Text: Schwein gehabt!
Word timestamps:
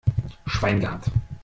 Schwein 0.47 0.79
gehabt! 0.79 1.11